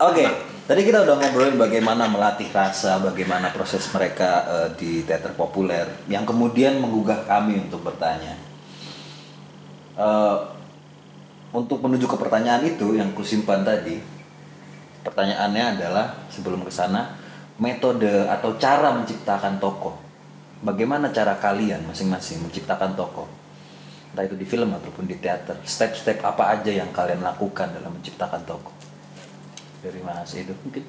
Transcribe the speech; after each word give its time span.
Oke, 0.00 0.24
tadi 0.64 0.88
kita 0.88 1.04
udah 1.04 1.20
ngobrolin 1.20 1.60
bagaimana 1.60 2.08
melatih 2.08 2.48
rasa, 2.48 2.96
bagaimana 2.96 3.52
proses 3.52 3.84
mereka 3.92 4.40
eh, 4.48 4.68
di 4.72 5.04
teater 5.04 5.36
populer, 5.36 5.84
yang 6.08 6.24
kemudian 6.24 6.80
menggugah 6.80 7.28
kami 7.28 7.60
untuk 7.60 7.84
bertanya. 7.84 8.40
Eh, 10.00 10.36
untuk 11.52 11.84
menuju 11.84 12.08
ke 12.08 12.16
pertanyaan 12.16 12.64
itu 12.64 12.96
yang 12.96 13.12
kusimpan 13.12 13.68
tadi, 13.68 14.00
pertanyaannya 15.04 15.76
adalah 15.76 16.24
sebelum 16.32 16.64
ke 16.64 16.72
sana, 16.72 17.12
metode 17.60 18.24
atau 18.24 18.56
cara 18.56 18.96
menciptakan 18.96 19.60
tokoh. 19.60 19.92
Bagaimana 20.64 21.12
cara 21.12 21.36
kalian 21.36 21.84
masing-masing 21.84 22.40
menciptakan 22.48 22.96
tokoh? 22.96 23.28
Entah 24.16 24.24
itu 24.24 24.40
di 24.40 24.48
film 24.48 24.72
ataupun 24.72 25.04
di 25.04 25.20
teater. 25.20 25.60
Step-step 25.68 26.24
apa 26.24 26.48
aja 26.56 26.72
yang 26.72 26.88
kalian 26.96 27.20
lakukan 27.20 27.76
dalam 27.76 27.92
menciptakan 27.92 28.40
tokoh? 28.48 28.93
Dari 29.84 30.00
Mas 30.00 30.32
Edo 30.32 30.56
mungkin? 30.64 30.84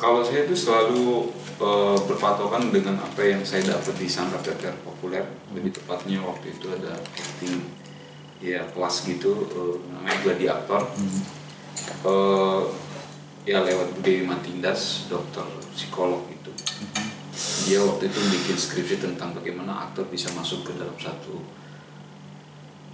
Kalau 0.00 0.24
saya 0.24 0.48
itu 0.48 0.56
selalu 0.56 1.28
eh, 1.60 1.98
berpatokan 2.06 2.70
dengan 2.72 2.96
apa 3.02 3.20
yang 3.20 3.42
saya 3.42 3.76
dapat 3.76 3.98
di 3.98 4.08
sanggar 4.08 4.40
teater 4.40 4.72
populer. 4.80 5.26
Lebih 5.52 5.74
tepatnya 5.74 6.22
waktu 6.22 6.54
itu 6.54 6.70
ada 6.70 6.96
acting 6.96 7.66
ya 8.40 8.62
kelas 8.70 9.04
gitu 9.04 9.50
eh, 9.50 9.74
namanya 9.90 10.18
gladiator. 10.22 10.82
Eh, 12.06 12.62
ya 13.44 13.60
lewat 13.60 14.00
Bude 14.00 14.24
Matindas, 14.24 15.10
dokter 15.12 15.44
psikolog 15.76 16.24
itu. 16.30 16.54
Dia 17.68 17.84
waktu 17.84 18.08
itu 18.08 18.20
bikin 18.32 18.56
skripsi 18.56 18.96
tentang 19.02 19.36
bagaimana 19.36 19.90
aktor 19.90 20.08
bisa 20.08 20.32
masuk 20.32 20.64
ke 20.64 20.72
dalam 20.78 20.96
satu 20.96 21.42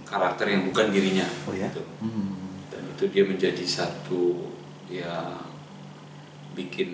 karakter 0.03 0.51
yang 0.51 0.67
bukan 0.67 0.91
dirinya. 0.91 1.29
Oh 1.47 1.55
ya? 1.55 1.71
gitu 1.71 1.85
Hmm. 2.03 2.59
dan 2.67 2.83
itu 2.91 3.05
dia 3.07 3.23
menjadi 3.23 3.63
satu 3.63 4.51
ya 4.87 5.39
bikin 6.53 6.89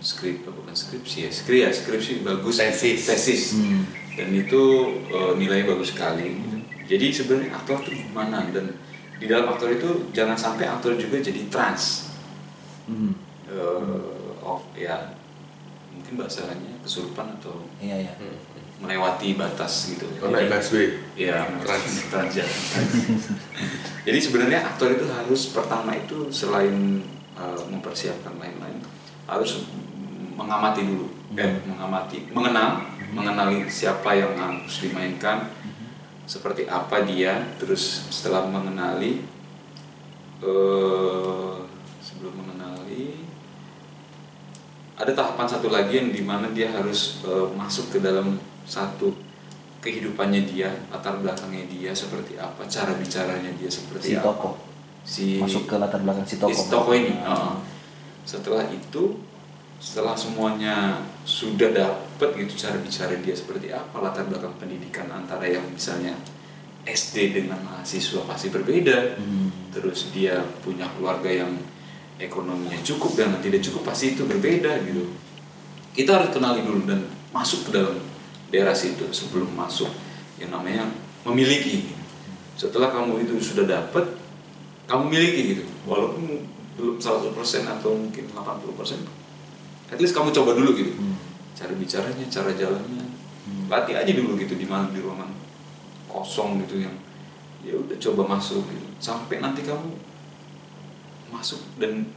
skrip 0.00 0.42
bukan 0.42 0.72
skripsi 0.72 1.28
ya 1.28 1.30
skrip 1.30 1.58
ya 1.60 1.70
skripsi 1.70 2.20
bagus 2.20 2.56
Tesis. 2.56 3.04
tesis 3.04 3.42
Hmm. 3.54 3.84
dan 4.16 4.28
itu 4.32 4.62
eh, 5.06 5.32
nilainya 5.36 5.70
bagus 5.70 5.92
sekali 5.92 6.34
gitu. 6.34 6.56
jadi 6.88 7.06
sebenarnya 7.12 7.50
aktor 7.54 7.78
tuh 7.80 7.92
gimana 7.92 8.48
dan 8.50 8.74
di 9.16 9.28
dalam 9.28 9.46
aktor 9.48 9.68
itu 9.68 10.08
jangan 10.10 10.34
sampai 10.34 10.64
aktor 10.66 10.96
juga 10.96 11.20
jadi 11.20 11.46
trans 11.48 12.08
Hmm. 12.86 13.14
Eh, 13.46 14.42
of 14.42 14.62
ya 14.74 15.14
mungkin 15.90 16.16
bahasanya 16.16 16.80
kesurupan 16.82 17.38
atau 17.38 17.62
Iya 17.78 18.10
ya. 18.10 18.14
Melewati 18.80 19.36
batas 19.36 19.92
gitu 19.92 20.08
Oh, 20.24 20.32
naik 20.32 20.48
busway. 20.48 20.96
Ya, 21.14 21.44
Trans. 21.60 21.92
transjalan. 22.12 22.60
Jadi 24.08 24.18
sebenarnya 24.18 24.64
aktor 24.64 24.96
itu 24.96 25.04
harus 25.06 25.52
pertama 25.52 25.92
itu 25.92 26.32
selain 26.32 27.04
uh, 27.36 27.60
mempersiapkan 27.68 28.40
lain-lain 28.40 28.80
harus 29.28 29.68
mengamati 30.34 30.82
dulu, 30.88 31.06
eh, 31.36 31.60
mengamati, 31.68 32.32
mengenal, 32.32 32.80
mengenali 33.12 33.68
siapa 33.68 34.16
yang 34.16 34.32
harus 34.34 34.80
dimainkan, 34.80 35.52
seperti 36.24 36.64
apa 36.64 37.04
dia, 37.04 37.44
terus 37.60 38.08
setelah 38.08 38.48
mengenali, 38.48 39.20
eh, 40.40 41.56
sebelum 42.00 42.32
mengenali 42.40 43.28
ada 45.00 45.12
tahapan 45.16 45.48
satu 45.48 45.68
lagi 45.72 45.96
yang 45.96 46.10
di 46.12 46.24
mana 46.24 46.48
dia 46.52 46.72
harus 46.72 47.20
eh, 47.24 47.48
masuk 47.56 47.92
ke 47.92 47.98
dalam 48.00 48.40
satu 48.70 49.10
kehidupannya 49.80 50.46
dia 50.46 50.70
latar 50.88 51.18
belakangnya 51.18 51.66
dia 51.66 51.90
seperti 51.90 52.36
apa 52.36 52.62
cara 52.64 52.94
bicaranya 52.94 53.50
dia 53.52 53.66
seperti 53.66 54.06
Si 54.06 54.14
apa 54.14 54.24
tokoh. 54.28 54.54
si 55.02 55.24
Masuk 55.36 55.66
ke 55.66 55.74
latar 55.74 55.98
belakang 55.98 56.22
si 56.22 56.36
tokoh. 56.36 56.54
si 56.54 56.64
tokoh 56.68 56.94
ini. 56.94 57.12
Heeh. 57.16 57.54
setelah 58.22 58.62
itu 58.68 59.18
setelah 59.80 60.12
semuanya 60.14 61.00
sudah 61.24 61.72
dapat 61.72 62.28
gitu 62.36 62.52
cara 62.54 62.76
bicara 62.78 63.16
dia 63.16 63.32
seperti 63.32 63.72
apa 63.72 63.96
latar 63.98 64.22
belakang 64.24 64.52
pendidikan 64.54 65.08
antara 65.08 65.42
yang 65.42 65.64
misalnya 65.66 66.12
SD 66.82 67.32
dengan 67.34 67.58
mahasiswa 67.60 68.22
pasti 68.22 68.48
berbeda 68.48 69.16
Hmm. 69.16 69.48
terus 69.72 70.12
dia 70.12 70.36
punya 70.60 70.84
keluarga 70.92 71.26
yang 71.26 71.52
ekonominya 72.16 72.76
cukup 72.82 73.16
dan 73.16 73.40
tidak 73.40 73.60
cukup 73.62 73.88
pasti 73.88 74.12
itu 74.12 74.24
berbeda 74.24 74.84
gitu 74.84 75.08
kita 75.90 76.12
harus 76.12 76.30
kenali 76.30 76.60
dulu 76.60 76.84
dan 76.84 77.00
masuk 77.32 77.66
ke 77.66 77.70
dalam 77.72 77.96
daerah 78.50 78.74
situ 78.74 79.06
sebelum 79.10 79.50
masuk 79.50 79.90
yang 80.36 80.50
namanya 80.50 80.90
memiliki 81.22 81.94
setelah 82.54 82.90
kamu 82.90 83.24
itu 83.24 83.34
sudah 83.40 83.64
dapat 83.64 84.04
kamu 84.84 85.04
miliki 85.08 85.40
gitu 85.54 85.64
walaupun 85.86 86.44
belum 86.74 86.96
100% 86.96 87.32
atau 87.68 87.92
mungkin 87.92 88.24
80% 88.30 89.06
at 89.90 89.98
least 89.98 90.12
kamu 90.12 90.30
coba 90.30 90.54
dulu 90.54 90.74
gitu 90.74 90.92
Hmm. 90.92 91.16
cara 91.54 91.72
bicaranya 91.72 92.24
cara 92.26 92.50
jalannya 92.52 93.04
Hmm. 93.40 93.66
latih 93.68 93.96
aja 93.96 94.12
dulu 94.12 94.36
gitu 94.36 94.54
di 94.54 94.64
mana 94.64 94.88
di 94.88 95.00
ruangan 95.00 95.30
kosong 96.06 96.60
gitu 96.62 96.80
yang 96.80 96.94
ya 97.60 97.76
udah 97.76 97.96
coba 97.98 98.22
masuk 98.30 98.64
gitu 98.66 98.86
sampai 98.98 99.38
nanti 99.38 99.60
kamu 99.60 99.92
masuk 101.30 101.60
dan 101.76 102.08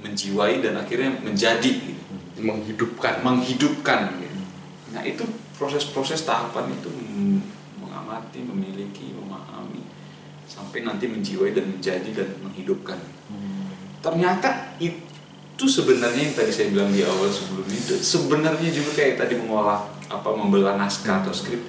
menjiwai 0.00 0.60
dan 0.60 0.76
akhirnya 0.76 1.16
menjadi 1.18 1.70
gitu 1.70 2.02
Menghidupkan. 2.34 3.22
menghidupkan 3.22 4.00
gitu. 4.18 4.40
nah 4.90 5.00
itu 5.00 5.22
proses-proses 5.54 6.26
tahapan 6.26 6.74
itu 6.74 6.90
mengamati 7.78 8.42
memiliki 8.42 9.14
memahami 9.14 9.86
sampai 10.44 10.84
nanti 10.84 11.08
menjiwai 11.08 11.54
dan 11.54 11.70
menjadi 11.70 12.10
dan 12.12 12.28
menghidupkan. 12.42 12.98
Hmm. 13.30 13.70
ternyata 14.04 14.76
itu 14.82 15.64
sebenarnya 15.64 16.28
yang 16.28 16.36
tadi 16.36 16.52
saya 16.52 16.68
bilang 16.68 16.92
di 16.92 17.00
awal 17.00 17.30
sebelum 17.30 17.64
itu 17.70 17.94
sebenarnya 17.96 18.68
juga 18.68 18.90
kayak 19.00 19.16
tadi 19.16 19.40
mengolah 19.40 19.88
apa 20.12 20.28
membelah 20.36 20.76
naskah 20.76 21.24
atau 21.24 21.32
skrip 21.32 21.62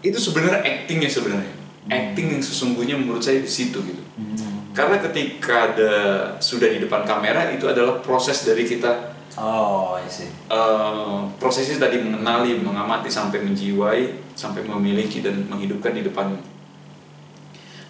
itu 0.00 0.18
sebenarnya 0.20 0.62
actingnya 0.62 1.10
sebenarnya. 1.10 1.54
Acting 1.86 2.34
yang 2.34 2.42
sesungguhnya 2.42 2.98
menurut 2.98 3.22
saya 3.22 3.38
di 3.38 3.46
situ 3.46 3.78
gitu. 3.78 4.02
Hmm. 4.18 4.74
karena 4.74 4.96
ketika 5.00 5.72
ada 5.72 5.92
sudah 6.40 6.68
di 6.68 6.80
depan 6.84 7.04
kamera 7.04 7.48
itu 7.52 7.64
adalah 7.68 8.00
proses 8.00 8.44
dari 8.44 8.64
kita 8.64 9.15
Oh, 9.34 9.98
I 9.98 10.06
see. 10.06 10.30
eh, 10.48 11.18
prosesnya 11.36 11.82
tadi 11.82 12.00
mengenali 12.00 12.56
mengamati 12.56 13.10
sampai 13.10 13.42
menjiwai 13.42 14.32
sampai 14.32 14.62
memiliki 14.62 15.20
dan 15.20 15.44
menghidupkan 15.44 15.92
di 15.92 16.00
depan 16.00 16.32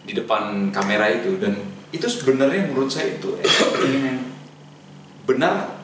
di 0.02 0.14
depan 0.14 0.70
kamera 0.70 1.06
itu 1.06 1.38
dan 1.38 1.54
itu 1.90 2.02
sebenarnya 2.02 2.66
menurut 2.66 2.88
saya 2.88 3.14
itu 3.14 3.34
benar 5.22 5.82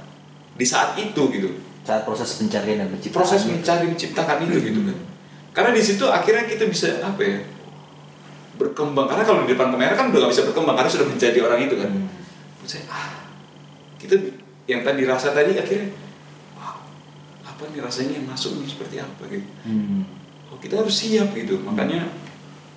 di 0.55 0.67
saat 0.67 0.95
itu 0.97 1.23
gitu 1.31 1.51
Saat 1.83 2.07
proses 2.07 2.39
pencarian 2.39 2.79
dan 2.79 2.89
penciptaan. 2.95 3.19
proses 3.19 3.43
mencari 3.43 3.91
menciptakan 3.91 4.47
itu 4.47 4.57
gitu 4.63 4.81
kan 4.87 4.99
karena 5.53 5.71
di 5.75 5.83
situ 5.83 6.05
akhirnya 6.07 6.47
kita 6.47 6.65
bisa 6.67 7.03
apa 7.03 7.19
ya 7.21 7.39
berkembang 8.55 9.11
karena 9.11 9.23
kalau 9.23 9.43
di 9.43 9.51
depan 9.51 9.75
kamera 9.75 9.93
kan 9.93 10.09
udah 10.09 10.27
gak 10.27 10.33
bisa 10.33 10.47
berkembang 10.47 10.75
karena 10.79 10.91
sudah 10.91 11.07
menjadi 11.07 11.39
orang 11.43 11.61
itu 11.63 11.75
kan 11.77 11.91
Hmm. 11.91 12.07
Menurut 12.63 12.71
saya 12.71 12.85
ah 12.87 13.11
kita 13.99 14.15
yang 14.71 14.87
tadi 14.87 15.03
rasa 15.07 15.35
tadi 15.35 15.59
akhirnya 15.59 15.91
wow 16.55 16.79
apa 17.43 17.63
nih 17.71 17.81
rasanya 17.83 18.23
yang 18.23 18.27
masuk 18.31 18.59
nih? 18.63 18.69
Seperti 18.71 18.97
apa? 19.03 19.23
Gitu. 19.27 19.49
Hmm. 19.67 20.05
oh 20.53 20.59
kita 20.61 20.83
harus 20.83 20.95
siap 20.95 21.35
gitu. 21.35 21.59
Makanya 21.63 22.07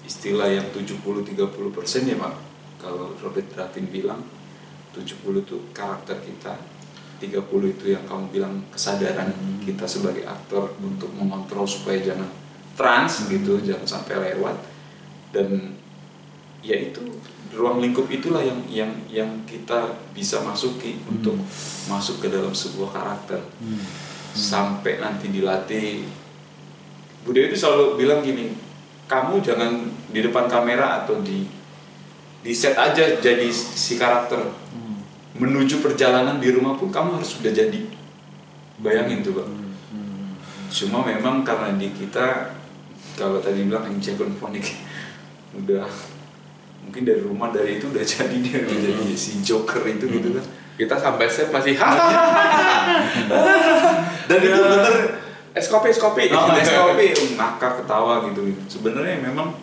istilah 0.05 0.49
yang 0.49 0.69
70-30 0.69 1.75
persen 1.75 2.05
ya 2.05 2.15
pak 2.17 2.33
kalau 2.77 3.17
Robert 3.17 3.49
Graffin 3.49 3.89
bilang 3.89 4.21
70 4.93 5.41
itu 5.41 5.57
karakter 5.73 6.21
kita 6.21 6.53
30 7.17 7.41
itu 7.73 7.85
yang 7.95 8.03
kamu 8.05 8.29
bilang 8.29 8.53
kesadaran 8.69 9.31
Hmm. 9.33 9.63
kita 9.63 9.87
sebagai 9.87 10.27
aktor 10.27 10.75
untuk 10.83 11.09
mengontrol 11.15 11.65
supaya 11.65 11.97
jangan 11.97 12.29
trans 12.75 13.25
gitu 13.31 13.57
jangan 13.63 13.87
sampai 13.87 14.35
lewat. 14.35 14.57
Dan 15.31 15.79
ya 16.65 16.77
itu 16.81 17.05
ruang 17.55 17.79
lingkup 17.79 18.09
itulah 18.11 18.43
yang 18.43 18.59
yang 18.67 18.91
yang 19.07 19.31
kita 19.47 19.95
bisa 20.11 20.43
masuki 20.43 20.99
untuk 21.07 21.37
masuk 21.87 22.25
ke 22.25 22.27
dalam 22.27 22.51
sebuah 22.51 22.89
karakter. 22.91 23.39
Hmm. 23.61 23.85
sampai 24.35 24.99
nanti 24.99 25.31
dilatih. 25.31 26.03
Bude 27.23 27.47
itu 27.47 27.55
selalu 27.55 27.95
bilang 27.95 28.19
gini 28.19 28.51
kamu 29.07 29.39
jangan 29.39 29.87
di 30.11 30.19
depan 30.19 30.51
kamera 30.51 30.99
atau 30.99 31.23
di 31.23 31.47
di 32.43 32.51
set 32.51 32.75
aja 32.75 33.15
jadi 33.21 33.47
si 33.53 33.95
karakter. 33.95 34.43
Hmm. 34.75 34.99
menuju 35.39 35.79
perjalanan 35.79 36.39
di 36.39 36.51
rumah 36.51 36.75
pun 36.75 36.91
kamu 36.91 37.21
harus 37.21 37.39
sudah 37.39 37.55
jadi. 37.55 37.87
Bayangin 38.83 39.23
tuh 39.23 39.39
pak. 39.39 39.47
Hmm. 39.47 40.35
cuma 40.67 41.07
memang 41.07 41.47
karena 41.47 41.71
di 41.79 41.87
kita 41.95 42.51
kalau 43.15 43.39
tadi 43.39 43.63
bilang 43.63 43.87
yang 43.87 44.35
fonik 44.35 44.75
udah 45.63 45.87
mungkin 46.85 47.01
dari 47.01 47.21
rumah 47.25 47.49
dari 47.49 47.81
itu 47.81 47.89
udah 47.89 48.05
jadi 48.15 48.35
dia 48.39 48.61
udah 48.61 48.77
jadi 48.77 49.15
si 49.17 49.41
Joker 49.41 49.81
itu 49.89 50.05
gitu 50.07 50.37
kan. 50.37 50.45
Kita 50.75 50.95
sampai 50.99 51.27
set 51.31 51.49
masih 51.49 51.73
dan 54.29 54.39
itu 54.39 54.59
bener. 54.59 54.95
Es 55.55 55.71
kopi, 55.71 55.87
es 55.87 55.99
kopi. 55.99 56.27
Oh, 56.35 56.51
SKP 56.51 57.15
ngakak 57.39 57.79
ketawa 57.79 58.27
gitu. 58.27 58.43
Sebenarnya 58.67 59.23
memang 59.23 59.55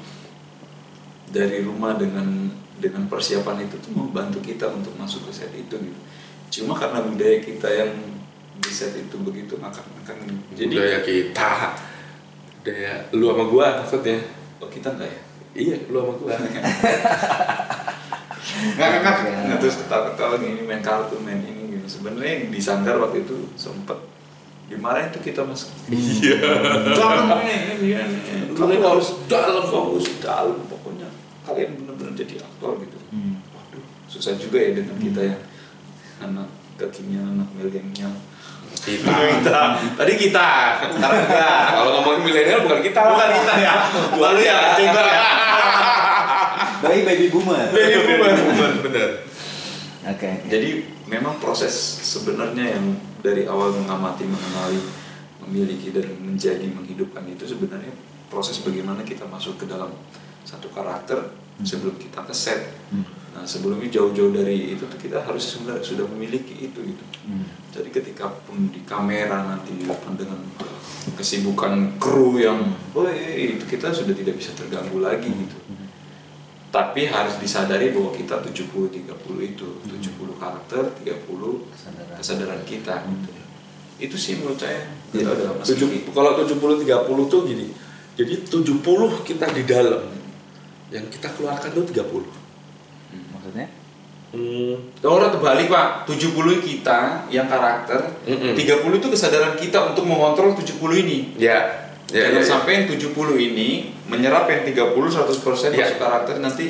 dari 1.29 1.61
rumah 1.61 2.01
dengan 2.01 2.49
dengan 2.81 3.05
persiapan 3.13 3.69
itu 3.69 3.77
tuh 3.79 3.93
membantu 3.93 4.41
kita 4.41 4.73
untuk 4.73 4.97
masuk 4.97 5.29
ke 5.29 5.33
set 5.37 5.53
itu 5.53 5.77
gitu. 5.77 6.01
Cuma 6.49 6.77
karena 6.77 7.05
budaya 7.05 7.45
kita 7.45 7.69
yang 7.69 7.93
di 8.57 8.73
set 8.73 8.97
itu 8.97 9.17
begitu 9.21 9.61
kan 9.61 9.73
Jadi 9.73 10.57
jadi 10.57 10.75
budaya 10.77 11.01
kita, 11.05 11.53
budaya 12.61 12.93
lu 13.13 13.29
sama 13.29 13.45
gua 13.49 13.67
maksudnya. 13.85 14.21
oh 14.63 14.71
kita 14.71 14.95
enggak 14.95 15.11
ya 15.11 15.32
Iya, 15.53 15.77
lu 15.93 15.99
sama 16.01 16.13
gua. 16.17 16.33
nggak 18.73 18.89
nggak 18.89 19.01
nggak. 19.03 19.17
Nggak 19.49 19.59
terus 19.61 19.77
ketawa 19.85 20.03
ketawa 20.13 20.35
ini 20.41 20.63
main 20.65 20.81
kartu 20.81 21.17
main 21.21 21.41
ini 21.41 21.77
gitu. 21.77 21.87
Sebenarnya 22.01 22.49
di 22.49 22.61
sanggar 22.61 22.97
waktu 22.99 23.25
itu 23.25 23.37
sempet 23.55 23.99
dimarahin 24.69 25.13
tuh 25.13 25.21
kita 25.21 25.45
mas. 25.45 25.69
Iya. 25.93 26.41
jangan 26.99 27.45
ini 27.45 27.93
Kalian 28.53 28.81
harus 28.81 29.13
dalam 29.29 29.65
fokus. 29.69 30.09
dalam 30.21 30.57
pokoknya. 30.69 31.09
Kalian 31.45 31.77
benar-benar 31.83 32.13
jadi 32.15 32.41
aktor 32.41 32.79
gitu. 32.81 32.99
Hmm. 33.11 33.43
waduh 33.53 33.83
susah 34.09 34.39
juga 34.39 34.57
ya 34.57 34.73
dengan 34.73 34.97
kita 34.97 35.21
ya. 35.21 35.37
Anak 36.23 36.49
kekinian 36.79 37.37
anak 37.37 37.49
milenial. 37.53 38.13
Kita. 38.83 39.77
tadi 40.01 40.13
kita. 40.17 40.49
Sekarang 40.81 41.23
enggak 41.29 41.61
Kalau 41.71 41.91
ngomongin 42.01 42.21
milenial 42.25 42.65
bukan 42.65 42.81
kita. 42.81 43.01
bukan 43.05 43.31
kita 43.31 43.55
ya. 43.61 43.75
Lalu 44.17 44.41
ya 44.43 44.57
coba 44.75 45.01
ya 45.07 45.21
Bayi 46.83 47.01
baby 47.07 47.27
boomer. 47.31 47.71
Baby 47.71 48.19
boomer. 48.19 48.73
Bener. 48.83 49.09
Oke. 50.03 50.29
oke. 50.29 50.31
Jadi 50.51 50.69
memang 51.07 51.39
proses 51.39 51.73
sebenarnya 52.03 52.79
yang 52.79 52.99
dari 53.23 53.47
awal 53.47 53.71
mengamati, 53.77 54.27
mengenali, 54.27 54.81
memiliki 55.47 55.95
dan 55.95 56.11
menjadi 56.19 56.67
menghidupkan 56.71 57.23
itu 57.31 57.47
sebenarnya 57.47 57.95
proses 58.27 58.59
bagaimana 58.65 59.05
kita 59.07 59.29
masuk 59.29 59.63
ke 59.63 59.65
dalam 59.69 59.93
satu 60.43 60.73
karakter 60.75 61.31
sebelum 61.63 61.95
kita 62.01 62.25
ke 62.27 62.35
set. 62.35 62.75
Hmm. 62.91 63.22
Nah 63.33 63.45
sebelumnya 63.49 63.89
jauh-jauh 63.89 64.31
dari 64.31 64.77
itu 64.77 64.85
tuh 64.85 65.01
kita 65.01 65.25
harus 65.25 65.57
sebenarnya 65.57 65.81
sudah 65.81 66.05
memiliki 66.13 66.69
itu 66.69 66.79
gitu. 66.85 67.05
Hmm. 67.25 67.49
Jadi 67.73 67.89
ketika 67.89 68.29
pun 68.29 68.69
di 68.69 68.85
kamera 68.85 69.49
nanti 69.49 69.73
dilakukan 69.73 70.21
dengan 70.21 70.41
kesibukan 71.17 71.97
kru 71.97 72.37
yang, 72.39 72.61
oh 72.93 73.09
itu 73.09 73.65
kita 73.65 73.91
sudah 73.91 74.13
tidak 74.13 74.37
bisa 74.37 74.53
terganggu 74.53 75.01
lagi 75.01 75.33
gitu. 75.33 75.57
Tapi 76.73 77.05
harus 77.05 77.37
disadari 77.37 77.93
bahwa 77.93 78.17
kita 78.17 78.41
70-30 78.49 79.05
itu, 79.45 79.69
70 79.85 80.41
karakter, 80.41 80.89
30 81.05 81.69
Kesadaran. 81.69 82.17
kesadaran 82.17 82.61
kita. 82.65 83.05
Hmm. 83.05 83.21
Gitu. 83.21 83.31
Itu 84.09 84.17
sih 84.17 84.41
menurut 84.41 84.57
saya 84.57 84.81
Iya. 85.13 85.29
tidak 85.29 85.33
ada 85.37 85.45
Tujuh, 85.69 85.89
meski 85.93 86.09
kalau 86.17 86.33
70 86.41 86.81
30 86.81 87.25
tuh 87.29 87.41
gini. 87.45 87.67
Jadi 88.17 88.35
70 88.49 89.21
kita 89.25 89.47
di 89.53 89.63
dalam. 89.69 90.09
Yang 90.89 91.17
kita 91.17 91.29
keluarkan 91.37 91.69
tuh 91.73 91.85
30. 91.89 92.42
Maksudnya? 93.43 93.69
Hmm. 94.33 94.75
Orang 95.03 95.29
terbalik 95.29 95.67
pak, 95.67 96.07
70 96.07 96.33
kita 96.63 97.27
yang 97.29 97.45
karakter, 97.45 98.23
Mm-mm. 98.25 98.55
30 98.55 98.63
itu 98.97 99.09
kesadaran 99.11 99.59
kita 99.59 99.93
untuk 99.93 100.07
mengontrol 100.07 100.55
70 100.55 100.73
ini. 100.97 101.35
Ya. 101.37 101.91
Ya, 102.09 102.29
Jangan 102.29 102.39
ya, 102.39 102.41
ya. 102.41 102.45
sampai 102.47 102.71
yang 102.77 102.87
70 102.87 103.13
ini 103.37 103.69
menyerap 104.07 104.45
yang 104.47 104.63
30 104.63 104.95
100% 104.95 105.73
Ya. 105.73 105.85
masuk 105.85 105.99
karakter 105.99 106.35
nanti 106.39 106.65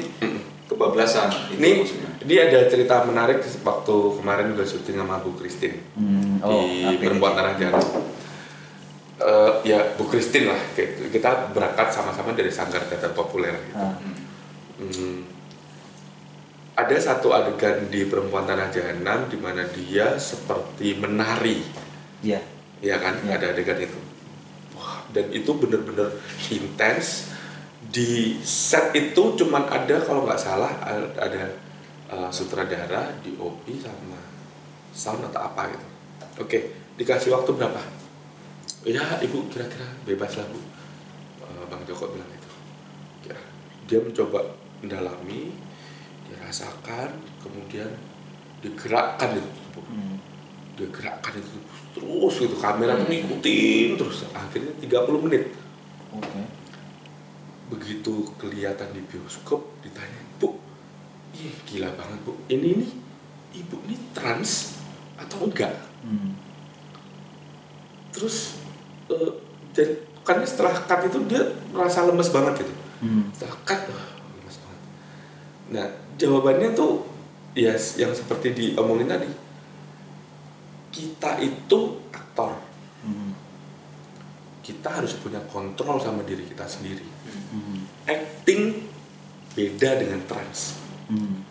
kebablasan. 0.65 1.29
Ini, 1.53 1.83
maksudnya. 1.83 2.11
ini 2.19 2.35
ada 2.41 2.59
cerita 2.67 3.03
menarik 3.05 3.39
waktu 3.61 3.95
kemarin 4.17 4.55
juga 4.55 4.65
syuting 4.65 4.97
sama 4.97 5.19
Bu 5.19 5.35
Christine 5.35 5.83
Hmm. 5.93 6.39
Oh, 6.41 6.63
di? 6.63 6.97
Perempuan 6.97 7.35
Tanah 7.35 7.55
Jalan. 7.55 7.87
Eh, 9.19 9.53
ya 9.65 9.79
Bu 9.95 10.07
Christine 10.07 10.51
lah, 10.51 10.59
kayak 10.75 10.89
gitu. 10.95 11.03
kita 11.13 11.51
berangkat 11.51 11.91
sama-sama 11.91 12.35
dari 12.35 12.51
Sanggar 12.51 12.83
Teater 12.87 13.11
Populer. 13.13 13.55
Gitu. 13.55 13.79
Ah. 13.79 13.95
Hmm. 14.79 15.19
Ada 16.73 16.97
satu 16.97 17.37
adegan 17.37 17.93
di 17.93 18.09
Perempuan 18.09 18.49
Tanah 18.49 18.73
Jahanam 18.73 19.29
di 19.29 19.37
mana 19.37 19.61
dia 19.69 20.17
seperti 20.17 20.97
menari, 20.97 21.61
Iya. 22.25 22.41
ya 22.81 22.97
kan? 22.97 23.21
Ya. 23.29 23.37
Ada 23.37 23.53
adegan 23.53 23.77
itu. 23.77 23.99
Wah, 24.73 25.05
dan 25.13 25.29
itu 25.37 25.53
bener-bener 25.53 26.17
intens. 26.49 27.29
Di 27.93 28.41
set 28.41 28.97
itu 28.97 29.37
cuman 29.37 29.69
ada 29.69 30.01
kalau 30.01 30.25
nggak 30.25 30.41
salah 30.41 30.73
ada 31.13 31.45
uh, 32.09 32.31
sutradara, 32.33 33.13
DOP 33.21 33.69
sama 33.77 34.17
sound 34.97 35.29
atau 35.29 35.45
apa 35.45 35.69
gitu. 35.77 35.87
Oke, 36.41 36.59
dikasih 36.97 37.37
waktu 37.37 37.53
berapa? 37.53 37.81
Ya, 38.89 39.21
ibu 39.21 39.45
kira-kira 39.53 39.85
bebas 40.09 40.41
lah 40.41 40.47
bu. 40.49 40.61
Uh, 41.45 41.65
Bang 41.69 41.85
Joko 41.85 42.17
bilang 42.17 42.33
itu. 42.33 42.51
Ya, 43.29 43.37
dia 43.85 43.99
mencoba 44.01 44.57
mendalami, 44.81 45.53
dirasakan, 46.33 47.11
kemudian 47.39 47.89
digerakkan 48.61 49.37
itu. 49.37 49.51
Bu 49.73 49.81
Hmm. 49.83 50.17
dia 50.73 50.89
gerakkan 50.89 51.37
itu 51.37 51.61
terus 51.93 52.35
gitu 52.41 52.57
kamera 52.57 52.97
tuh 52.97 53.05
ngikutin 53.05 54.01
terus 54.01 54.25
akhirnya 54.33 54.73
30 54.81 55.21
menit 55.21 55.53
Oke. 56.09 56.41
begitu 57.69 58.25
kelihatan 58.41 58.89
di 58.97 59.05
bioskop 59.05 59.61
ditanya 59.85 60.17
bu 60.41 60.57
ih 61.37 61.53
gila 61.69 61.93
banget 61.93 62.19
bu 62.25 62.33
ini 62.49 62.81
nih 62.81 62.91
ibu 63.53 63.77
ini 63.85 63.97
trans 64.17 64.81
atau 65.21 65.45
enggak 65.45 65.77
Hmm. 66.01 66.33
terus 68.11 68.57
eh, 69.09 69.33
dan 69.77 69.89
kan 70.25 70.41
setelah 70.43 70.73
cut 70.75 71.05
itu 71.05 71.21
dia 71.29 71.43
merasa 71.69 72.09
lemes 72.09 72.33
banget 72.33 72.65
gitu 72.65 72.73
Hmm. 73.05 73.29
setelah 73.37 73.57
cut 73.63 73.81
wah, 73.93 74.09
lemes 74.41 74.57
banget 74.57 74.81
nah 75.69 75.89
jawabannya 76.19 76.77
tuh 76.77 77.07
ya 77.53 77.77
yang 78.01 78.13
seperti 78.17 78.57
diomongin 78.57 79.09
tadi 79.09 79.29
kita 80.93 81.41
itu 81.41 81.81
aktor 82.13 82.73
Hmm. 83.03 83.35
kita 84.63 85.03
harus 85.03 85.19
punya 85.19 85.43
kontrol 85.51 85.99
sama 85.99 86.23
diri 86.23 86.47
kita 86.47 86.63
sendiri. 86.71 87.03
Hmm. 87.51 87.83
Acting 88.07 88.79
beda 89.59 89.99
dengan 89.99 90.23
trans. 90.31 90.79
Hmm. 91.11 91.43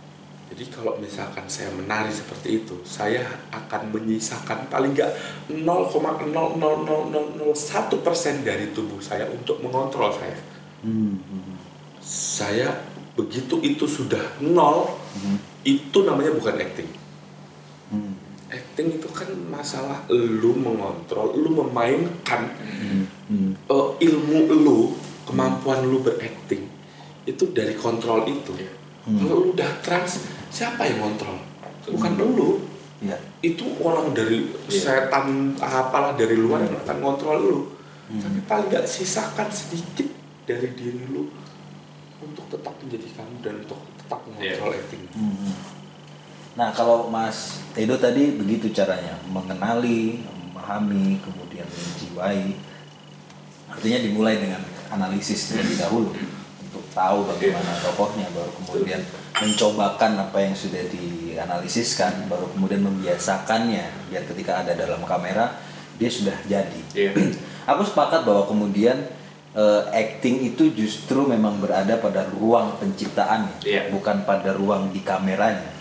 Jadi 0.47 0.63
kalau 0.71 0.95
misalkan 0.95 1.43
saya 1.51 1.75
menari 1.75 2.11
seperti 2.11 2.63
itu, 2.63 2.79
saya 2.87 3.27
akan 3.51 3.91
menyisakan 3.91 4.71
paling 4.71 4.95
nggak 4.95 5.11
0,00001 5.51 7.99
persen 7.99 8.47
dari 8.47 8.71
tubuh 8.71 9.03
saya 9.03 9.27
untuk 9.27 9.59
mengontrol 9.59 10.15
saya. 10.15 10.39
Hmm. 10.79 11.19
Hmm. 11.19 11.59
Saya 11.99 12.79
begitu 13.13 13.59
itu 13.61 13.85
sudah 13.85 14.21
nol, 14.39 14.95
Hmm. 15.17 15.37
itu 15.67 15.97
namanya 16.03 16.31
bukan 16.31 16.55
acting. 16.57 16.89
Hmm. 17.91 18.15
Acting 18.47 18.99
itu 18.99 19.07
kan 19.11 19.27
masalah 19.51 20.03
lu 20.09 20.55
mengontrol, 20.55 21.35
lu 21.35 21.51
memainkan 21.51 22.51
Hmm. 22.55 23.03
Hmm. 23.27 23.51
eh, 23.55 23.87
ilmu 24.07 24.47
lu, 24.51 24.79
kemampuan 25.27 25.83
lu 25.87 25.99
berakting 26.03 26.67
itu 27.27 27.43
dari 27.53 27.75
kontrol 27.77 28.25
itu. 28.27 28.55
Hmm. 29.05 29.17
Kalau 29.21 29.35
lu 29.43 29.47
udah 29.53 29.71
trans, 29.83 30.23
siapa 30.49 30.87
yang 30.87 30.99
kontrol? 30.99 31.37
Bukan 31.87 32.11
lu. 32.17 32.61
Iya. 33.01 33.17
Itu 33.41 33.65
orang 33.81 34.13
dari 34.13 34.45
Iya. 34.69 35.09
setan 35.09 35.57
apalah 35.57 36.13
dari 36.13 36.37
luar 36.37 36.61
yang 36.61 36.77
akan 36.85 36.97
kontrol 37.01 37.37
lu. 37.41 37.59
Hmm. 38.11 38.21
Tapi 38.21 38.39
paling 38.45 38.67
nggak 38.69 38.85
sisakan 38.85 39.49
sedikit 39.49 40.05
dari 40.45 40.69
diri 40.77 41.01
lu 41.09 41.25
untuk 42.21 42.45
tetap 42.47 42.73
menjadi 42.79 43.07
kamu 43.17 43.35
dan 43.41 43.53
untuk 43.65 43.81
tetap 43.97 44.19
mengontrol 44.29 44.71
acting. 44.77 45.03
Hmm. 45.17 45.53
Nah, 46.51 46.69
kalau 46.75 47.07
Mas 47.07 47.63
Edo 47.73 47.95
tadi 47.95 48.35
begitu 48.35 48.69
caranya 48.75 49.15
mengenali, 49.27 50.21
memahami, 50.51 51.19
kemudian 51.23 51.65
menjiwai. 51.65 52.55
Artinya 53.71 53.99
dimulai 54.03 54.35
dengan 54.35 54.61
analisis 54.91 55.47
terlebih 55.51 55.79
dahulu 55.79 56.11
untuk 56.59 56.83
tahu 56.91 57.23
bagaimana 57.27 57.71
tokohnya, 57.79 58.27
baru 58.35 58.51
kemudian 58.63 58.99
mencobakan 59.39 60.27
apa 60.27 60.37
yang 60.43 60.55
sudah 60.55 60.83
dianalisiskan, 60.91 62.27
baru 62.27 62.51
kemudian 62.51 62.83
membiasakannya 62.83 64.11
biar 64.11 64.23
ketika 64.27 64.59
ada 64.59 64.75
dalam 64.75 64.99
kamera 65.07 65.55
dia 65.95 66.11
sudah 66.11 66.35
jadi. 66.49 66.81
Iya. 66.91 67.11
Aku 67.71 67.87
sepakat 67.87 68.27
bahwa 68.27 68.43
kemudian 68.43 69.07
eh, 69.51 69.81
acting 69.91 70.47
itu 70.47 70.71
justru 70.71 71.27
memang 71.27 71.59
berada 71.59 71.99
pada 71.99 72.23
ruang 72.31 72.79
penciptaannya, 72.79 73.63
Iya. 73.63 73.91
bukan 73.91 74.23
pada 74.23 74.55
ruang 74.55 74.91
di 74.95 75.03
kameranya. 75.03 75.71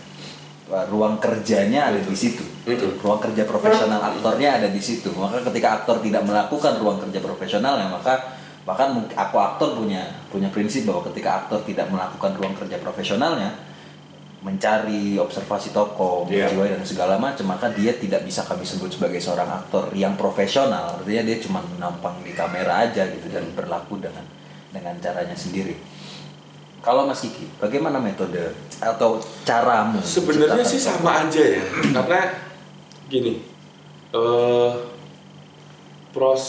Eh, 0.70 0.84
Ruang 0.86 1.18
kerjanya 1.18 1.90
ada 1.90 1.98
di 1.98 2.14
situ. 2.14 2.46
Ruang 3.02 3.18
kerja 3.18 3.42
profesional 3.42 3.98
aktornya 3.98 4.62
ada 4.62 4.68
di 4.70 4.78
situ. 4.78 5.10
Maka 5.14 5.42
ketika 5.50 5.82
aktor 5.82 5.98
tidak 5.98 6.22
melakukan 6.22 6.78
ruang 6.78 6.98
kerja 7.02 7.18
profesionalnya, 7.18 7.90
maka 7.90 8.38
bahkan 8.62 9.02
aku 9.18 9.36
aktor 9.40 9.74
punya 9.74 10.06
punya 10.30 10.46
prinsip 10.54 10.86
bahwa 10.86 11.02
ketika 11.10 11.42
aktor 11.42 11.58
tidak 11.66 11.90
melakukan 11.90 12.38
ruang 12.38 12.54
kerja 12.54 12.78
profesionalnya, 12.78 13.50
mencari 14.40 15.20
observasi 15.20 15.68
tokoh, 15.76 16.24
Iya. 16.24 16.48
menjiwai 16.48 16.72
dan 16.72 16.84
segala 16.84 17.20
macam, 17.20 17.44
maka 17.44 17.68
dia 17.76 17.92
tidak 17.92 18.24
bisa 18.24 18.40
kami 18.48 18.64
sebut 18.64 18.88
sebagai 18.88 19.20
seorang 19.20 19.48
aktor 19.52 19.92
yang 19.92 20.16
profesional. 20.16 20.96
Artinya 20.96 21.28
dia 21.28 21.36
cuma 21.44 21.60
nampang 21.76 22.24
di 22.24 22.32
kamera 22.32 22.88
aja 22.88 23.04
gitu 23.04 23.28
dan 23.28 23.44
berlaku 23.52 24.00
dengan 24.00 24.24
dengan 24.72 24.96
caranya 24.96 25.36
sendiri. 25.36 25.76
Kalau 26.80 27.04
Mas 27.04 27.20
Kiki, 27.20 27.44
bagaimana 27.60 28.00
metode 28.00 28.56
atau 28.80 29.20
caramu? 29.44 30.00
Sebenarnya 30.00 30.64
sih 30.64 30.80
sama 30.80 31.28
aja 31.28 31.60
ya, 31.60 31.60
karena 31.92 32.20
gini, 33.12 33.44
eh 34.16 34.72
pros 36.16 36.44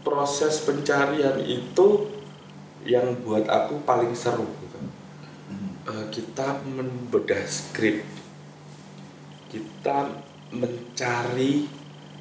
proses 0.00 0.64
pencarian 0.64 1.36
itu 1.44 2.08
yang 2.88 3.12
buat 3.20 3.44
aku 3.44 3.84
paling 3.84 4.16
seru 4.16 4.48
kita 6.14 6.62
membedah 6.62 7.42
skrip, 7.42 8.06
kita 9.50 10.14
mencari 10.54 11.66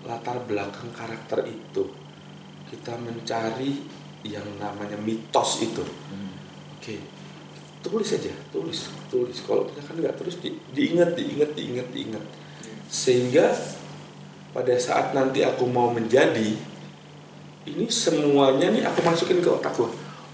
latar 0.01 0.41
belakang 0.49 0.89
karakter 0.97 1.45
itu, 1.45 1.93
kita 2.73 2.97
mencari 2.97 3.85
yang 4.25 4.49
namanya 4.57 4.97
mitos 4.97 5.61
itu. 5.61 5.85
Oke, 6.73 6.97
tulis 7.85 8.09
aja, 8.17 8.33
tulis, 8.49 8.89
tulis. 9.13 9.37
Kalau 9.45 9.69
misalkan 9.69 10.01
nggak 10.01 10.17
terus 10.17 10.41
di, 10.41 10.57
diingat, 10.73 11.13
diingat, 11.13 11.53
diingat, 11.53 11.87
diingat. 11.93 12.25
Sehingga 12.89 13.53
pada 14.57 14.73
saat 14.81 15.13
nanti 15.13 15.45
aku 15.45 15.69
mau 15.69 15.93
menjadi, 15.93 16.55
ini 17.69 17.85
semuanya 17.87 18.73
nih 18.73 18.83
aku 18.89 19.05
masukin 19.05 19.39
ke 19.39 19.49
otak 19.53 19.77
gue. 19.77 19.91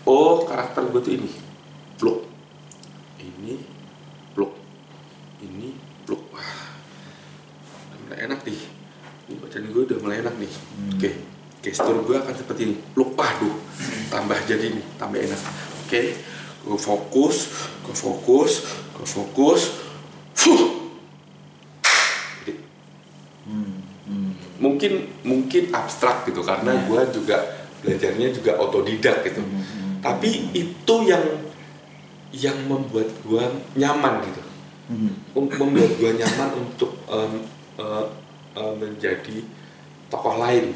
Oh, 0.07 0.47
karakter 0.47 0.87
gue 0.89 1.01
tuh 1.03 1.13
ini, 1.19 1.29
blok. 1.99 2.25
Ini, 3.19 3.55
blok. 4.33 4.53
Ini, 5.43 5.69
blok. 6.07 6.23
Wah, 6.33 6.55
udah 7.89 7.99
mulai 8.07 8.19
enak 8.25 8.39
nih. 8.47 8.59
Ini 9.29 9.35
bacaan 9.37 9.65
gue 9.69 9.81
udah 9.85 9.97
mulai 10.01 10.17
enak 10.25 10.35
nih. 10.41 10.53
Oke, 10.97 11.09
gestur 11.79 12.03
gue 12.03 12.17
akan 12.19 12.35
seperti 12.35 12.61
ini. 12.67 12.75
Blok, 12.91 13.15
waduh, 13.15 13.55
tambah 14.11 14.35
jadi 14.43 14.75
nih, 14.75 14.85
tambah 14.99 15.15
enak. 15.15 15.39
Oke, 15.87 16.19
gue 16.67 16.79
fokus, 16.79 17.37
gue 17.87 17.95
fokus, 17.95 18.51
gue 18.99 19.07
fokus. 19.07 19.61
Fuh. 20.35 20.91
Jadi, 22.43 22.53
Hmm, 23.47 23.79
hmm. 24.11 24.31
mungkin 24.59 25.07
mungkin 25.23 25.71
abstrak 25.71 26.27
gitu 26.27 26.43
karena 26.43 26.75
Iya. 26.75 26.83
gue 26.85 27.01
juga 27.15 27.37
belajarnya 27.79 28.27
juga 28.35 28.59
otodidak 28.59 29.23
gitu 29.23 29.39
Hmm, 29.39 29.63
hmm, 29.63 29.93
tapi 30.03 30.51
itu 30.51 30.95
yang 31.07 31.23
yang 32.35 32.59
membuat 32.67 33.09
gue 33.23 33.43
nyaman 33.79 34.21
gitu 34.27 34.41
hmm. 34.91 35.11
Um- 35.33 35.49
membuat 35.49 35.91
gue 35.97 36.11
nyaman 36.13 36.49
untuk 36.59 36.91
em, 37.09 37.33
eh, 37.79 38.05
eh, 38.59 38.73
menjadi 38.77 39.37
tokoh 40.11 40.35
lain 40.37 40.75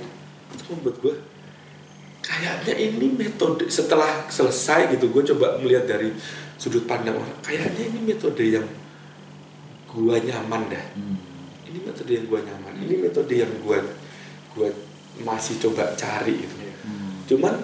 itu 0.54 0.64
membuat 0.72 0.98
gue 1.02 1.16
kayaknya 2.24 2.74
ini 2.80 3.08
metode 3.12 3.68
setelah 3.68 4.30
selesai 4.32 4.96
gitu 4.96 5.12
gue 5.12 5.24
coba 5.36 5.60
melihat 5.60 5.86
dari 5.98 6.14
sudut 6.56 6.88
pandang 6.88 7.20
orang 7.20 7.36
kayaknya 7.44 7.92
ini 7.92 8.00
metode 8.14 8.44
yang 8.46 8.68
gue 9.92 10.16
nyaman 10.32 10.62
dah 10.72 10.86
Hmm. 10.96 11.18
ini 11.68 11.80
metode 11.84 12.12
yang 12.16 12.26
gue 12.30 12.40
nyaman 12.40 12.74
ini 12.86 12.96
metode 13.02 13.34
yang 13.34 13.52
gue 13.60 13.80
gue 14.56 14.70
masih 15.26 15.60
coba 15.60 15.94
cari 16.00 16.34
gitu 16.40 16.56
Hmm. 16.84 17.24
cuman 17.28 17.56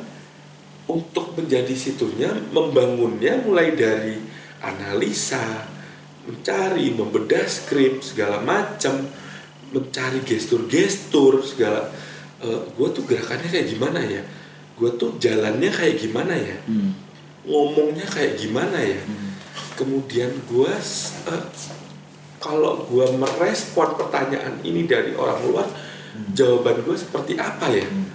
untuk 0.89 1.37
menjadi 1.37 1.75
situnya 1.77 2.33
membangunnya 2.49 3.39
mulai 3.45 3.77
dari 3.77 4.17
analisa 4.59 5.69
mencari 6.27 6.91
membedah 6.93 7.45
skrip 7.47 8.03
segala 8.03 8.41
macam 8.43 9.07
mencari 9.69 10.21
gestur-gestur 10.25 11.45
segala 11.45 11.89
gue 12.41 12.87
tuh 12.91 13.03
gerakannya 13.03 13.47
kayak 13.47 13.67
gimana 13.67 13.99
ya 13.99 14.23
gue 14.79 14.89
tuh 14.95 15.19
jalannya 15.19 15.67
kayak 15.67 15.99
gimana 15.99 16.33
ya 16.33 16.55
Hmm. 16.63 16.95
ngomongnya 17.43 18.07
kayak 18.07 18.39
gimana 18.39 18.79
ya 18.79 18.99
Hmm. 19.03 19.35
kemudian 19.75 20.31
gue 20.47 20.71
kalau 22.39 22.87
gue 22.87 23.05
merespon 23.19 23.99
pertanyaan 23.99 24.55
ini 24.63 24.87
dari 24.87 25.11
orang 25.15 25.39
luar 25.43 25.67
jawaban 26.31 26.79
gue 26.83 26.95
seperti 26.95 27.35
apa 27.35 27.67
ya 27.69 27.83
Hmm. 27.85 28.07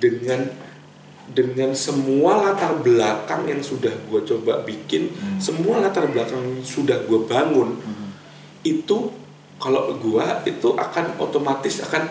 dengan 0.00 0.40
dengan 1.28 1.76
semua 1.76 2.40
latar 2.40 2.80
belakang 2.80 3.44
yang 3.44 3.60
sudah 3.60 3.92
gue 4.08 4.24
coba 4.24 4.64
bikin 4.64 5.12
Hmm. 5.12 5.36
semua 5.36 5.84
latar 5.84 6.08
belakang 6.08 6.40
yang 6.40 6.64
sudah 6.64 7.04
gue 7.04 7.20
bangun 7.28 7.76
Hmm. 7.76 8.08
itu 8.64 9.12
kalau 9.60 9.92
gue 9.92 10.24
itu 10.48 10.68
akan 10.72 11.20
otomatis 11.20 11.84
akan 11.84 12.08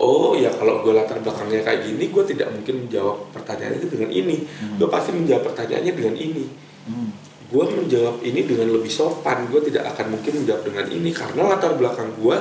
oh 0.00 0.32
ya 0.32 0.48
kalau 0.56 0.80
gue 0.80 0.96
latar 0.96 1.20
belakangnya 1.20 1.60
kayak 1.60 1.84
gini 1.84 2.08
gue 2.08 2.24
tidak 2.24 2.48
mungkin 2.48 2.88
menjawab 2.88 3.28
pertanyaan 3.36 3.76
itu 3.76 3.86
dengan 3.92 4.10
ini. 4.10 4.36
Hmm. 4.48 4.80
gue 4.80 4.88
pasti 4.88 5.12
menjawab 5.12 5.44
pertanyaannya 5.52 5.92
dengan 5.92 6.16
ini. 6.16 6.44
Hmm. 6.88 7.10
gue 7.50 7.64
menjawab 7.66 8.16
ini 8.24 8.40
dengan 8.48 8.68
lebih 8.72 8.88
sopan. 8.88 9.46
Gue 9.52 9.60
tidak 9.68 9.92
akan 9.94 10.16
mungkin 10.16 10.32
menjawab 10.42 10.62
dengan 10.64 10.86
ini. 10.88 11.10
Karena 11.12 11.52
latar 11.52 11.76
belakang 11.76 12.16
gue 12.16 12.36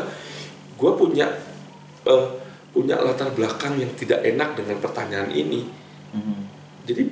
gue 0.80 0.92
punya 0.96 1.28
eh, 2.08 2.28
punya 2.72 2.96
latar 3.04 3.36
belakang 3.36 3.76
yang 3.76 3.92
tidak 4.00 4.24
enak 4.24 4.56
dengan 4.56 4.80
pertanyaan 4.80 5.30
ini. 5.36 5.68
Hmm. 6.10 6.42
jadi 6.90 7.06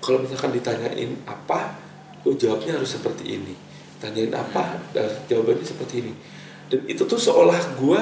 kalau 0.00 0.24
misalkan 0.24 0.56
ditanyain 0.56 1.20
apa 1.28 1.76
gue 2.24 2.32
jawabnya 2.38 2.78
harus 2.78 2.94
seperti 2.96 3.34
ini. 3.34 3.54
Tanyain 3.98 4.30
apa 4.30 4.78
dan 4.94 5.10
jawabannya 5.26 5.66
seperti 5.66 6.06
ini 6.06 6.37
dan 6.68 6.80
itu 6.84 7.02
tuh 7.08 7.16
seolah 7.16 7.58
gue 7.80 8.00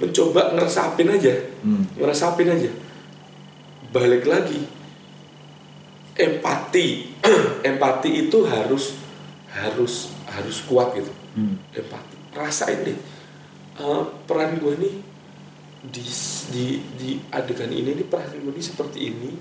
mencoba 0.00 0.52
ngeresapin 0.56 1.08
aja. 1.08 1.34
Hmm. 1.64 1.84
ngeresapin 1.96 2.48
aja. 2.52 2.70
Balik 3.92 4.28
lagi. 4.28 4.60
Empati. 6.16 7.16
Empati 7.68 8.28
itu 8.28 8.38
harus 8.44 9.00
harus 9.52 10.12
harus 10.28 10.56
kuat 10.68 10.96
gitu. 10.96 11.12
Hmm. 11.36 11.56
empati. 11.72 12.16
Rasain 12.36 12.84
deh. 12.84 12.98
Eh, 13.80 14.02
peran 14.28 14.60
gue 14.60 14.74
nih 14.76 14.94
di 15.82 16.04
di 16.52 16.66
di 16.94 17.10
adegan 17.32 17.72
ini 17.72 17.96
nih 17.96 18.06
peran 18.06 18.32
gue 18.32 18.52
nih 18.52 18.64
seperti 18.64 19.12
ini. 19.12 19.32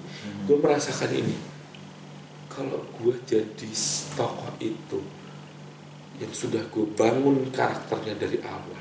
Gue 0.47 0.59
merasakan 0.59 1.11
ini. 1.11 1.35
Kalau 2.51 2.83
gue 2.99 3.15
jadi 3.27 3.69
tokoh 4.15 4.51
itu 4.59 4.99
yang 6.21 6.31
sudah 6.31 6.61
gue 6.69 6.85
bangun 6.93 7.49
karakternya 7.49 8.13
dari 8.15 8.37
awal 8.45 8.77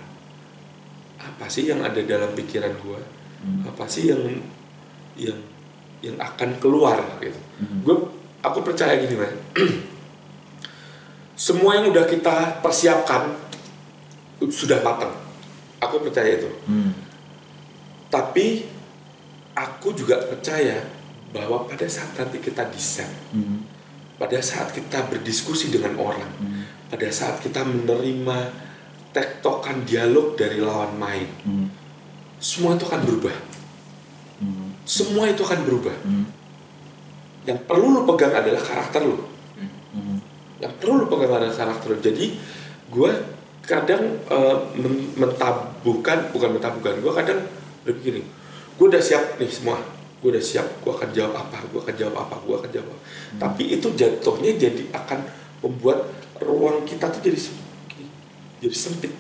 apa 1.17 1.49
sih 1.49 1.69
yang 1.69 1.81
ada 1.81 2.01
dalam 2.05 2.37
pikiran 2.37 2.77
gue 2.79 3.01
Hmm. 3.41 3.65
apa 3.65 3.89
sih 3.89 4.13
yang 4.13 4.21
yang 5.17 5.41
yang 6.05 6.13
akan 6.21 6.61
keluar 6.61 7.01
gitu 7.25 7.41
Hmm. 7.57 7.81
gue 7.81 7.97
aku 8.45 8.61
percaya 8.61 9.01
gini 9.01 9.17
man 9.17 9.33
semua 11.49 11.81
yang 11.81 11.89
udah 11.89 12.05
kita 12.05 12.61
persiapkan 12.61 13.33
sudah 14.53 14.85
matang 14.85 15.13
aku 15.81 16.05
percaya 16.05 16.37
itu 16.37 16.53
Hmm. 16.69 16.93
tapi 18.13 18.69
aku 19.57 19.97
juga 19.97 20.21
percaya 20.29 20.85
bahwa 21.33 21.65
pada 21.65 21.89
saat 21.89 22.13
nanti 22.21 22.45
kita 22.45 22.69
set 22.77 23.09
Hmm. 23.33 23.65
pada 24.21 24.37
saat 24.45 24.69
kita 24.77 25.09
berdiskusi 25.09 25.73
dengan 25.73 25.97
orang 25.97 26.29
Hmm. 26.37 26.65
Pada 26.91 27.07
saat 27.09 27.39
kita 27.39 27.63
menerima 27.63 28.39
tektokan 29.11 29.83
dialog 29.83 30.35
dari 30.35 30.59
lawan 30.59 30.95
main 30.95 31.27
Hmm. 31.43 31.67
semua 32.39 32.75
itu 32.75 32.85
akan 32.85 33.03
berubah 33.03 33.37
Hmm. 34.41 34.75
semua 34.83 35.25
itu 35.27 35.43
akan 35.43 35.61
berubah 35.63 35.97
Hmm. 36.03 36.27
yang 37.47 37.59
perlu 37.65 37.95
lu 37.95 38.01
pegang 38.07 38.35
adalah 38.35 38.61
karakter 38.61 39.03
lu 39.03 39.19
Hmm. 39.95 40.19
yang 40.59 40.73
perlu 40.77 41.01
lu 41.01 41.07
pegang 41.07 41.33
adalah 41.33 41.55
karakter 41.55 41.89
lu 41.91 41.99
jadi 41.99 42.27
gue 42.91 43.11
kadang 43.63 44.03
eh, 44.27 44.57
men- 44.75 45.15
mentabuhkan 45.15 46.31
bukan 46.31 46.59
mentabuhkan 46.59 46.99
gue 46.99 47.13
kadang 47.13 47.39
berpikir 47.83 48.19
gue 48.79 48.87
udah 48.89 48.99
siap 48.99 49.39
nih 49.39 49.47
semua 49.47 49.79
gue 50.21 50.29
udah 50.29 50.43
siap 50.43 50.67
gue 50.81 50.93
akan 50.93 51.11
jawab 51.11 51.35
apa 51.39 51.59
gue 51.65 51.81
akan 51.81 51.95
jawab 51.97 52.17
apa 52.19 52.37
gue 52.41 52.55
akan 52.57 52.71
jawab 52.71 52.89
apa. 52.91 53.01
tapi 53.39 53.63
itu 53.73 53.89
jatuhnya 53.95 54.53
jadi 54.57 54.83
akan 54.93 55.19
membuat 55.61 56.09
ruang 56.41 56.89
kita 56.89 57.13
tuh 57.13 57.21
jadi 57.21 57.39
jadi 58.61 58.77
sempit. 58.77 59.13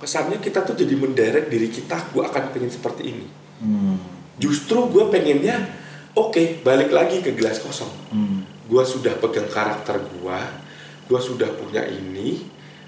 Kesannya 0.00 0.40
kita 0.40 0.64
tuh 0.64 0.72
jadi 0.72 0.96
menderek 0.96 1.52
diri 1.52 1.68
kita 1.68 2.08
gue 2.16 2.24
akan 2.24 2.56
pengen 2.56 2.72
seperti 2.72 3.04
ini. 3.12 3.28
Hmm. 3.60 4.00
justru 4.40 4.88
gue 4.88 5.12
pengennya 5.12 5.68
oke 6.16 6.64
balik 6.64 6.88
lagi 6.96 7.20
ke 7.20 7.36
gelas 7.36 7.60
kosong. 7.60 7.92
Hmm. 8.08 8.40
gue 8.64 8.82
sudah 8.86 9.20
pegang 9.20 9.50
karakter 9.52 10.00
gue 10.00 10.40
gue 11.10 11.20
sudah 11.20 11.52
punya 11.52 11.84
ini. 11.84 12.40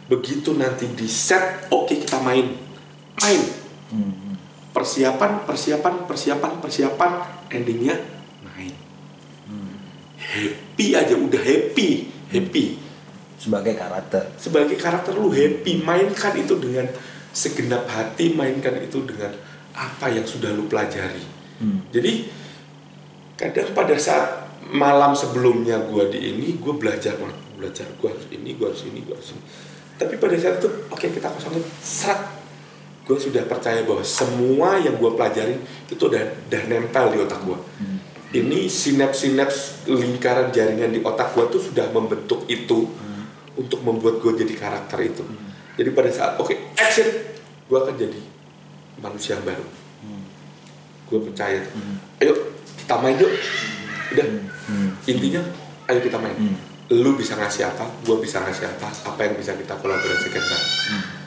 Begitu 0.09 0.57
nanti 0.57 0.89
di 0.89 1.05
set 1.05 1.69
oke 1.69 1.93
kita 1.93 2.25
main. 2.25 2.57
Main. 3.21 3.43
Hmm. 3.93 4.41
persiapan 4.73 5.45
persiapan 5.45 6.09
persiapan 6.09 6.53
persiapan 6.65 7.13
endingnya 7.53 8.01
main. 8.41 8.73
Hmm. 9.45 9.77
happy 10.17 10.97
aja 10.97 11.13
udah 11.13 11.43
happy. 11.45 12.09
Happy 12.33 12.82
Sebagai 13.43 13.75
karakter. 13.75 14.23
sebagai 14.39 14.79
karakter 14.79 15.19
lu 15.19 15.35
happy 15.35 15.83
mainkan 15.83 16.31
itu 16.39 16.55
dengan 16.63 16.87
segenap 17.35 17.91
hati 17.91 18.39
mainkan 18.39 18.79
itu 18.79 19.03
dengan 19.03 19.35
apa 19.75 20.07
yang 20.07 20.23
sudah 20.23 20.55
lu 20.55 20.71
pelajari. 20.71 21.27
Hmm. 21.59 21.83
Jadi 21.91 22.31
kadang 23.35 23.75
pada 23.75 23.99
saat 23.99 24.47
malam 24.71 25.11
sebelumnya 25.19 25.83
gue 25.91 26.15
di 26.15 26.31
ini 26.31 26.55
gue 26.55 26.75
belajar 26.79 27.19
belajar 27.59 27.91
gue 27.99 28.09
harus 28.09 28.31
ini 28.31 28.55
gue 28.55 28.67
harus 28.69 28.87
ini 28.87 29.03
gue 29.03 29.17
harus 29.17 29.35
ini. 29.35 29.43
Tapi 29.99 30.15
pada 30.23 30.39
saat 30.39 30.63
itu 30.63 30.71
oke 30.87 31.03
kita 31.03 31.27
kosongin. 31.27 31.67
Serat 31.83 32.23
gue 33.03 33.19
sudah 33.19 33.43
percaya 33.51 33.83
bahwa 33.83 34.07
semua 34.07 34.79
yang 34.79 34.95
gue 34.95 35.11
pelajarin 35.19 35.59
itu 35.91 35.99
udah 35.99 36.23
udah 36.47 36.63
nempel 36.71 37.11
di 37.11 37.19
otak 37.19 37.43
gue 37.43 37.59
ini 38.33 38.65
sinaps-sinaps 38.69 39.85
lingkaran 39.89 40.49
jaringan 40.49 40.89
di 40.89 41.01
otak 41.05 41.37
gue 41.37 41.45
tuh 41.53 41.61
sudah 41.61 41.93
membentuk 41.93 42.49
itu 42.49 42.89
untuk 43.59 43.81
membuat 43.85 44.21
gue 44.25 44.33
jadi 44.45 44.55
karakter 44.57 44.99
itu. 45.03 45.25
Jadi 45.77 45.89
pada 45.93 46.11
saat 46.13 46.33
oke 46.37 46.53
action 46.77 47.09
gue 47.69 47.79
akan 47.79 47.95
jadi 47.97 48.21
manusia 49.01 49.37
yang 49.41 49.45
baru. 49.45 49.67
Gue 51.09 51.19
percaya 51.29 51.61
tuh. 51.65 51.73
Ayo 52.21 52.35
kita 52.81 52.95
main 53.01 53.17
yuk. 53.17 53.33
Udah. 54.13 54.27
Intinya 55.09 55.43
ayo 55.89 56.01
kita 56.01 56.17
main. 56.21 56.37
Lu 56.93 57.17
bisa 57.17 57.37
ngasih 57.41 57.73
apa 57.73 57.89
gue 58.05 58.17
bisa 58.21 58.45
ngasih 58.45 58.69
apa 58.69 58.89
apa 58.93 59.21
yang 59.25 59.35
bisa 59.41 59.57
kita 59.57 59.73
kolaborasikan 59.81 60.43
bareng 60.45 61.22